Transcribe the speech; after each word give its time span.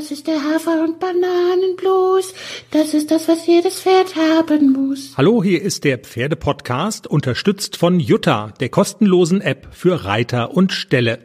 Das 0.00 0.10
ist 0.10 0.26
der 0.28 0.42
Hafer- 0.42 0.82
und 0.82 0.98
Bananenblues. 0.98 2.32
Das 2.70 2.94
ist 2.94 3.10
das, 3.10 3.28
was 3.28 3.46
jedes 3.46 3.82
Pferd 3.82 4.16
haben 4.16 4.72
muss. 4.72 5.12
Hallo, 5.18 5.42
hier 5.42 5.60
ist 5.60 5.84
der 5.84 5.98
Pferdepodcast, 5.98 7.06
unterstützt 7.06 7.76
von 7.76 8.00
Jutta, 8.00 8.54
der 8.60 8.70
kostenlosen 8.70 9.42
App 9.42 9.68
für 9.72 10.06
Reiter 10.06 10.54
und 10.54 10.72
Ställe. 10.72 11.18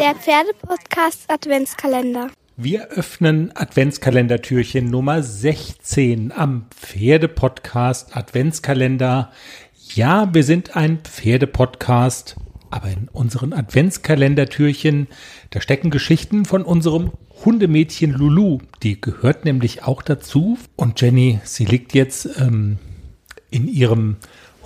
Der 0.00 0.16
Pferdepodcast 0.16 1.30
Adventskalender. 1.30 2.30
Wir 2.56 2.88
öffnen 2.88 3.52
Adventskalendertürchen 3.54 4.90
Nummer 4.90 5.22
16 5.22 6.32
am 6.32 6.66
Pferdepodcast 6.74 8.16
Adventskalender. 8.16 9.30
Ja, 9.94 10.28
wir 10.34 10.42
sind 10.42 10.74
ein 10.74 10.98
Pferdepodcast, 11.04 12.34
aber 12.70 12.88
in 12.88 13.08
unseren 13.08 13.52
Adventskalendertürchen, 13.52 15.08
da 15.50 15.60
stecken 15.60 15.90
Geschichten 15.90 16.44
von 16.44 16.62
unserem 16.62 17.12
Hundemädchen 17.44 18.12
Lulu. 18.12 18.58
Die 18.82 19.00
gehört 19.00 19.44
nämlich 19.44 19.82
auch 19.82 20.02
dazu. 20.02 20.58
Und 20.76 21.00
Jenny, 21.00 21.40
sie 21.44 21.64
liegt 21.64 21.94
jetzt 21.94 22.28
ähm, 22.38 22.78
in 23.50 23.66
ihrem 23.68 24.16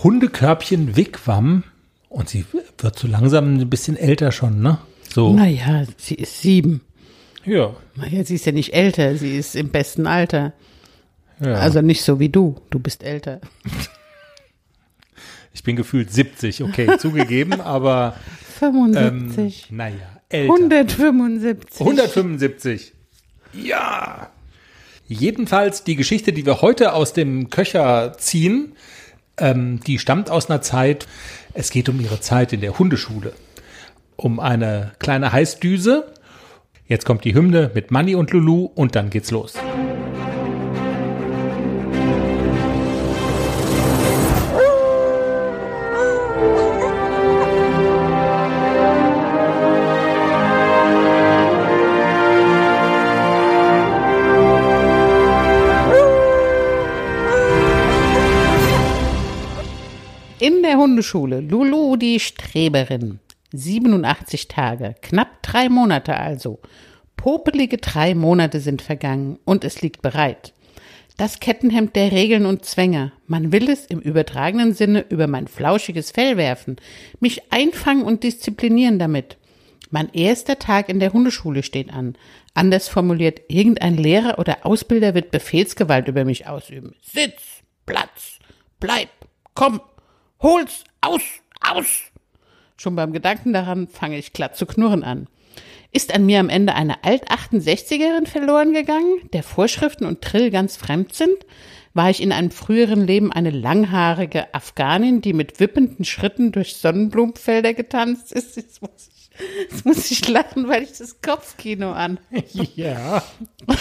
Hundekörbchen 0.03 0.97
Wigwam 0.97 1.65
und 2.09 2.29
sie 2.29 2.45
wird 2.79 2.99
so 2.99 3.09
langsam 3.09 3.59
ein 3.59 3.71
bisschen 3.71 3.97
älter 3.97 4.33
schon, 4.33 4.61
ne? 4.61 4.79
So. 5.13 5.33
Naja, 5.33 5.85
sie 5.97 6.17
ist 6.17 6.43
sieben. 6.43 6.81
Ja. 7.45 7.75
Naja, 7.95 8.25
sie 8.25 8.35
ist 8.35 8.47
ja 8.47 8.53
nicht 8.53 8.75
älter, 8.75 9.17
sie 9.17 9.37
ist 9.37 9.55
im 9.55 9.71
besten 9.71 10.07
Alter. 10.07 10.53
ja. 11.41 11.55
Also 11.55 11.81
nicht 11.81 12.03
so 12.03 12.19
wie 12.19 12.29
du. 12.29 12.57
Du 12.71 12.79
bist 12.79 13.03
älter. 13.03 13.41
ich 15.55 15.63
bin 15.63 15.77
gefühlt 15.77 16.13
70, 16.13 16.63
okay, 16.65 16.89
zugegeben, 16.99 17.61
aber 17.61 18.17
ähm, 18.61 19.31
75. 19.31 19.69
naja, 19.71 19.95
älter. 20.29 20.53
175. 20.53 21.81
175. 21.81 22.93
Ja. 23.55 24.31
Jedenfalls 25.07 25.85
die 25.85 25.97
Geschichte, 25.97 26.33
die 26.33 26.45
wir 26.45 26.61
heute 26.61 26.93
aus 26.93 27.13
dem 27.13 27.51
Köcher 27.51 28.15
ziehen, 28.19 28.73
ähm, 29.39 29.81
die 29.87 29.99
stammt 29.99 30.31
aus 30.31 30.51
einer 30.51 30.61
Zeit, 30.61 31.07
es 31.53 31.71
geht 31.71 31.89
um 31.89 32.01
ihre 32.01 32.21
Zeit 32.21 32.53
in 32.53 32.61
der 32.61 32.79
Hundeschule. 32.79 33.33
Um 34.17 34.41
eine 34.41 34.93
kleine 34.99 35.33
Heißdüse. 35.33 36.13
Jetzt 36.87 37.05
kommt 37.05 37.25
die 37.25 37.35
Hymne 37.35 37.71
mit 37.75 37.91
Manny 37.91 38.15
und 38.15 38.31
Lulu 38.31 38.67
und 38.75 38.97
dann 38.97 39.11
geht's 39.11 39.31
los. 39.31 39.55
In 60.41 60.65
der 60.65 60.79
Hundeschule 60.79 61.41
Lulu 61.41 61.97
die 61.97 62.19
Streberin. 62.19 63.21
87 63.53 64.49
Tage, 64.49 64.97
knapp 65.01 65.43
drei 65.43 65.69
Monate 65.69 66.17
also. 66.17 66.59
Popelige 67.17 67.79
drei 67.79 68.17
Monate 68.17 68.59
sind 68.59 68.83
vergangen 68.83 69.39
und 69.45 69.63
es 69.63 69.81
liegt 69.81 70.03
bereit. 70.03 70.53
Das 71.17 71.39
Kettenhemd 71.39 71.95
der 71.95 72.11
Regeln 72.11 72.47
und 72.47 72.65
Zwänge. 72.65 73.13
Man 73.29 73.53
will 73.53 73.71
es 73.71 73.87
im 73.87 74.01
übertragenen 74.01 74.75
Sinne 74.75 75.07
über 75.09 75.29
mein 75.29 75.47
flauschiges 75.47 76.11
Fell 76.11 76.37
werfen, 76.37 76.77
mich 77.21 77.53
einfangen 77.53 78.03
und 78.03 78.25
disziplinieren 78.25 78.99
damit. 78.99 79.37
Mein 79.91 80.13
erster 80.13 80.59
Tag 80.59 80.89
in 80.89 80.99
der 80.99 81.13
Hundeschule 81.13 81.63
steht 81.63 81.93
an. 81.93 82.17
Anders 82.55 82.89
formuliert, 82.89 83.43
irgendein 83.47 83.97
Lehrer 83.97 84.41
oder 84.41 84.67
Ausbilder 84.67 85.15
wird 85.15 85.31
Befehlsgewalt 85.31 86.09
über 86.09 86.25
mich 86.25 86.49
ausüben. 86.49 86.97
Sitz, 87.01 87.63
Platz, 87.87 88.41
bleib, 88.81 89.11
komm, 89.55 89.81
hol's, 90.45 90.85
aus, 91.01 91.23
aus. 91.61 91.87
Schon 92.77 92.95
beim 92.95 93.13
Gedanken 93.13 93.53
daran 93.53 93.89
fange 93.89 94.19
ich 94.19 94.33
glatt 94.33 94.57
zu 94.57 94.67
knurren 94.67 95.03
an. 95.03 95.27
Ist 95.91 96.15
an 96.15 96.27
mir 96.27 96.41
am 96.41 96.49
Ende 96.49 96.75
eine 96.75 97.03
Alt-68erin 97.05 98.27
verloren 98.27 98.73
gegangen, 98.73 99.29
der 99.33 99.43
Vorschriften 99.43 100.05
und 100.05 100.23
Trill 100.23 100.51
ganz 100.51 100.77
fremd 100.77 101.15
sind? 101.15 101.47
War 101.95 102.11
ich 102.11 102.21
in 102.21 102.33
einem 102.33 102.51
früheren 102.51 103.07
Leben 103.07 103.33
eine 103.33 103.51
langhaarige 103.51 104.53
Afghanin, 104.53 105.21
die 105.21 105.33
mit 105.33 105.61
wippenden 105.61 106.05
Schritten 106.05 106.51
durch 106.51 106.77
Sonnenblumenfelder 106.77 107.73
getanzt 107.73 108.33
ist? 108.33 108.57
Jetzt 108.65 108.83
muss 108.83 109.09
ich, 109.09 109.31
jetzt 109.71 109.85
muss 109.85 110.11
ich 110.11 110.29
lachen, 110.29 110.69
weil 110.69 110.83
ich 110.83 110.93
das 110.99 111.21
Kopfkino 111.23 111.93
an. 111.93 112.19
Ja. 112.77 113.23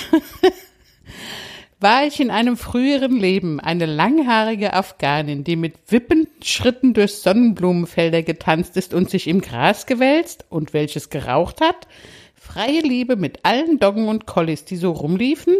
War 1.83 2.07
ich 2.07 2.21
in 2.21 2.31
einem 2.31 2.55
früheren 2.55 3.17
Leben 3.17 3.59
eine 3.59 3.85
langhaarige 3.85 4.71
Afghanin, 4.71 5.43
die 5.43 5.57
mit 5.57 5.73
wippenden 5.89 6.31
Schritten 6.41 6.93
durch 6.93 7.15
Sonnenblumenfelder 7.15 8.23
getanzt 8.23 8.77
ist 8.77 8.93
und 8.93 9.09
sich 9.09 9.27
im 9.27 9.41
Gras 9.41 9.85
gewälzt 9.85 10.45
und 10.47 10.71
welches 10.71 11.09
geraucht 11.09 11.59
hat? 11.59 11.89
Freie 12.35 12.79
Liebe 12.79 13.17
mit 13.17 13.43
allen 13.43 13.79
Doggen 13.79 14.07
und 14.07 14.25
Collies, 14.25 14.63
die 14.63 14.77
so 14.77 14.91
rumliefen? 14.91 15.57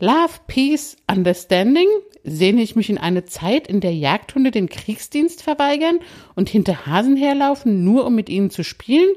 Love, 0.00 0.32
Peace, 0.48 0.96
Understanding? 1.08 1.86
Sehne 2.24 2.60
ich 2.60 2.74
mich 2.74 2.90
in 2.90 2.98
eine 2.98 3.24
Zeit, 3.26 3.68
in 3.68 3.78
der 3.78 3.94
Jagdhunde 3.94 4.50
den 4.50 4.68
Kriegsdienst 4.68 5.44
verweigern 5.44 6.00
und 6.34 6.48
hinter 6.48 6.86
Hasen 6.86 7.16
herlaufen, 7.16 7.84
nur 7.84 8.04
um 8.04 8.16
mit 8.16 8.28
ihnen 8.28 8.50
zu 8.50 8.64
spielen? 8.64 9.14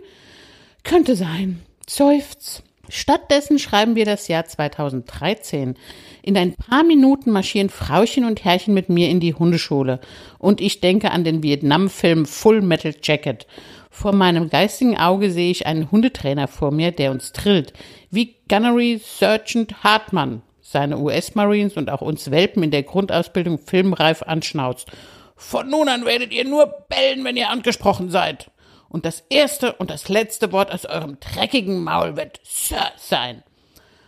Könnte 0.83 1.15
sein. 1.15 1.63
Seufz. 1.89 2.61
Stattdessen 2.89 3.59
schreiben 3.59 3.95
wir 3.95 4.05
das 4.05 4.27
Jahr 4.27 4.45
2013. 4.45 5.75
In 6.21 6.37
ein 6.37 6.55
paar 6.55 6.83
Minuten 6.83 7.31
marschieren 7.31 7.69
Frauchen 7.69 8.25
und 8.25 8.43
Herrchen 8.43 8.73
mit 8.73 8.89
mir 8.89 9.09
in 9.09 9.19
die 9.19 9.33
Hundeschule. 9.33 9.99
Und 10.39 10.61
ich 10.61 10.81
denke 10.81 11.11
an 11.11 11.23
den 11.23 11.43
Vietnam-Film 11.43 12.25
Full 12.25 12.61
Metal 12.61 12.93
Jacket. 13.01 13.47
Vor 13.89 14.13
meinem 14.13 14.49
geistigen 14.49 14.97
Auge 14.97 15.31
sehe 15.31 15.51
ich 15.51 15.67
einen 15.67 15.89
Hundetrainer 15.91 16.47
vor 16.47 16.71
mir, 16.71 16.91
der 16.91 17.11
uns 17.11 17.31
trillt. 17.31 17.73
Wie 18.11 18.35
Gunnery 18.49 18.99
Sergeant 19.03 19.83
Hartmann 19.83 20.41
seine 20.61 20.97
US-Marines 20.97 21.77
und 21.77 21.89
auch 21.89 22.01
uns 22.01 22.31
Welpen 22.31 22.63
in 22.63 22.71
der 22.71 22.83
Grundausbildung 22.83 23.59
filmreif 23.59 24.23
anschnauzt. 24.23 24.89
Von 25.35 25.69
nun 25.69 25.87
an 25.87 26.05
werdet 26.05 26.33
ihr 26.33 26.43
nur 26.43 26.65
bellen, 26.89 27.23
wenn 27.23 27.37
ihr 27.37 27.49
angesprochen 27.49 28.09
seid. 28.09 28.49
Und 28.95 29.03
das 29.03 29.25
erste 29.29 29.73
und 29.73 29.89
das 29.89 30.07
letzte 30.07 30.53
Wort 30.53 30.71
aus 30.71 30.85
eurem 30.85 31.19
dreckigen 31.19 31.83
Maul 31.83 32.15
wird 32.15 32.39
Sir 32.45 32.93
sein. 32.95 33.43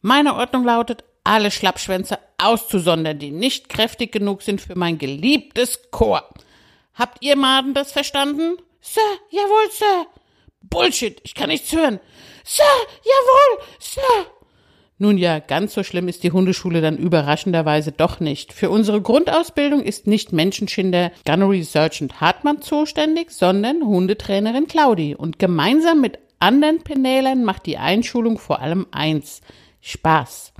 Meine 0.01 0.35
Ordnung 0.35 0.63
lautet, 0.63 1.03
alle 1.25 1.51
Schlappschwänze 1.51 2.19
auszusondern, 2.37 3.19
die 3.19 3.31
nicht 3.31 3.67
kräftig 3.67 4.13
genug 4.13 4.43
sind 4.43 4.61
für 4.61 4.77
mein 4.77 4.97
geliebtes 4.97 5.91
Chor. 5.91 6.29
Habt 6.93 7.21
ihr 7.21 7.35
Maden 7.35 7.73
das 7.73 7.91
verstanden? 7.91 8.59
Sir, 8.79 9.01
jawohl, 9.29 9.69
Sir. 9.71 10.05
Bullshit, 10.61 11.19
ich 11.25 11.35
kann 11.35 11.49
nichts 11.49 11.73
hören. 11.73 11.99
Sir, 12.45 12.63
jawohl, 13.03 13.65
Sir. 13.79 14.16
Nun 14.99 15.19
ja, 15.19 15.37
ganz 15.37 15.75
so 15.75 15.83
schlimm 15.83 16.07
ist 16.07 16.23
die 16.23 16.31
Hundeschule 16.31 16.81
dann 16.81 16.97
überraschenderweise 16.97 17.91
doch 17.91 18.19
nicht. 18.19 18.51
Für 18.51 18.71
unsere 18.71 18.99
Grundausbildung 18.99 19.81
ist 19.81 20.07
nicht 20.07 20.33
Menschenschinder 20.33 21.11
Gunnery 21.23 21.63
Sergeant 21.63 22.19
Hartmann 22.19 22.63
zuständig, 22.63 23.29
sondern 23.29 23.85
Hundetrainerin 23.85 24.67
Claudi. 24.67 25.13
Und 25.13 25.37
gemeinsam 25.37 26.01
mit 26.01 26.17
anderen 26.39 26.83
Penälern 26.83 27.43
macht 27.43 27.67
die 27.67 27.77
Einschulung 27.77 28.39
vor 28.39 28.59
allem 28.59 28.87
eins. 28.91 29.41
Spaß. 29.81 30.53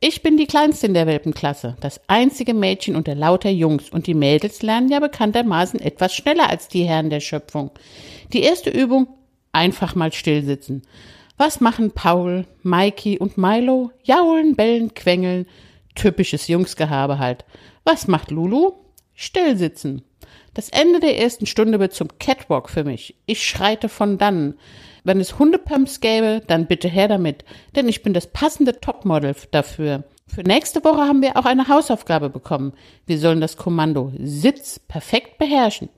Ich 0.00 0.22
bin 0.22 0.36
die 0.36 0.46
Kleinste 0.46 0.86
in 0.86 0.94
der 0.94 1.06
Welpenklasse, 1.06 1.76
das 1.80 2.00
einzige 2.06 2.54
Mädchen 2.54 2.94
unter 2.94 3.16
lauter 3.16 3.50
Jungs 3.50 3.90
und 3.90 4.06
die 4.06 4.14
Mädels 4.14 4.62
lernen 4.62 4.90
ja 4.90 5.00
bekanntermaßen 5.00 5.80
etwas 5.80 6.14
schneller 6.14 6.48
als 6.48 6.68
die 6.68 6.84
Herren 6.84 7.10
der 7.10 7.18
Schöpfung. 7.20 7.72
Die 8.32 8.42
erste 8.42 8.70
Übung, 8.70 9.08
einfach 9.50 9.96
mal 9.96 10.12
stillsitzen. 10.12 10.82
Was 11.38 11.60
machen 11.60 11.92
Paul, 11.92 12.46
Mikey 12.64 13.18
und 13.18 13.38
Milo? 13.38 13.92
Jaulen, 14.02 14.56
bellen, 14.56 14.92
quengeln. 14.92 15.46
Typisches 15.94 16.48
Jungsgehabe 16.48 17.20
halt. 17.20 17.44
Was 17.84 18.08
macht 18.08 18.32
Lulu? 18.32 18.72
Stillsitzen. 19.14 20.02
Das 20.54 20.68
Ende 20.68 20.98
der 20.98 21.16
ersten 21.16 21.46
Stunde 21.46 21.78
wird 21.78 21.94
zum 21.94 22.08
Catwalk 22.18 22.68
für 22.68 22.82
mich. 22.82 23.14
Ich 23.26 23.46
schreite 23.46 23.88
von 23.88 24.18
dannen. 24.18 24.58
Wenn 25.04 25.20
es 25.20 25.38
Hundepumps 25.38 26.00
gäbe, 26.00 26.42
dann 26.44 26.66
bitte 26.66 26.88
her 26.88 27.06
damit, 27.06 27.44
denn 27.76 27.88
ich 27.88 28.02
bin 28.02 28.14
das 28.14 28.26
passende 28.26 28.80
Topmodel 28.80 29.36
dafür. 29.52 30.02
Für 30.26 30.42
nächste 30.42 30.84
Woche 30.84 31.02
haben 31.02 31.22
wir 31.22 31.36
auch 31.36 31.44
eine 31.44 31.68
Hausaufgabe 31.68 32.30
bekommen. 32.30 32.72
Wir 33.06 33.20
sollen 33.20 33.40
das 33.40 33.56
Kommando 33.56 34.12
Sitz 34.18 34.80
perfekt 34.80 35.38
beherrschen. 35.38 35.88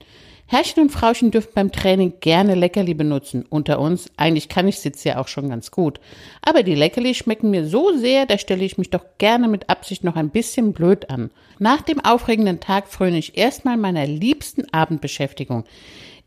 Herrchen 0.52 0.82
und 0.82 0.90
Frauchen 0.90 1.30
dürfen 1.30 1.52
beim 1.54 1.70
Training 1.70 2.14
gerne 2.18 2.56
Leckerli 2.56 2.94
benutzen. 2.94 3.44
Unter 3.50 3.78
uns, 3.78 4.10
eigentlich 4.16 4.48
kann 4.48 4.66
ich 4.66 4.80
Sitz 4.80 5.04
ja 5.04 5.18
auch 5.18 5.28
schon 5.28 5.48
ganz 5.48 5.70
gut. 5.70 6.00
Aber 6.42 6.64
die 6.64 6.74
Leckerli 6.74 7.14
schmecken 7.14 7.50
mir 7.50 7.68
so 7.68 7.96
sehr, 7.96 8.26
da 8.26 8.36
stelle 8.36 8.64
ich 8.64 8.76
mich 8.76 8.90
doch 8.90 9.04
gerne 9.18 9.46
mit 9.46 9.70
Absicht 9.70 10.02
noch 10.02 10.16
ein 10.16 10.30
bisschen 10.30 10.72
blöd 10.72 11.08
an. 11.08 11.30
Nach 11.60 11.82
dem 11.82 12.00
aufregenden 12.00 12.58
Tag 12.58 12.88
fröne 12.88 13.18
ich 13.18 13.38
erstmal 13.38 13.76
meiner 13.76 14.08
liebsten 14.08 14.64
Abendbeschäftigung. 14.74 15.66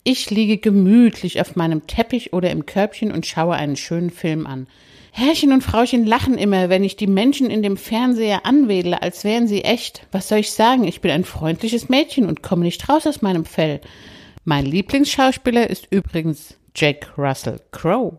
Ich 0.06 0.30
liege 0.30 0.58
gemütlich 0.58 1.42
auf 1.42 1.58
meinem 1.58 1.86
Teppich 1.86 2.32
oder 2.32 2.50
im 2.50 2.66
Körbchen 2.66 3.12
und 3.12 3.26
schaue 3.26 3.56
einen 3.56 3.76
schönen 3.76 4.10
Film 4.10 4.48
an. 4.48 4.68
Herrchen 5.16 5.54
und 5.54 5.62
Frauchen 5.62 6.08
lachen 6.08 6.40
immer, 6.40 6.70
wenn 6.70 6.84
ich 6.84 6.96
die 6.96 7.06
Menschen 7.06 7.52
in 7.52 7.62
dem 7.62 7.78
Fernseher 7.78 8.48
anwedle, 8.48 9.04
als 9.04 9.24
wären 9.24 9.48
sie 9.48 9.64
echt. 9.64 10.08
Was 10.12 10.28
soll 10.28 10.40
ich 10.40 10.52
sagen? 10.52 10.86
Ich 10.86 11.02
bin 11.02 11.12
ein 11.12 11.24
freundliches 11.24 11.88
Mädchen 11.88 12.26
und 12.26 12.42
komme 12.42 12.64
nicht 12.64 12.90
raus 12.90 13.06
aus 13.06 13.22
meinem 13.22 13.46
Fell. 13.46 13.80
Mein 14.44 14.66
Lieblingsschauspieler 14.66 15.70
ist 15.70 15.88
übrigens 15.92 16.58
Jack 16.76 17.14
Russell 17.16 17.60
Crowe. 17.70 18.18